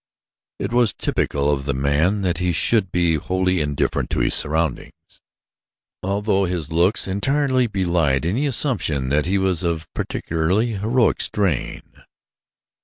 [0.57, 4.93] It was typical of the man that he should be wholly indifferent to his surroundings,
[6.01, 11.83] although his looks entirely belied any assumption that he was of particularly heroic strain.